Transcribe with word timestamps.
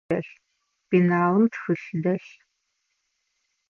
Пеналым 0.87 1.45
тхылъ 1.51 1.89
дэлъ. 2.03 2.31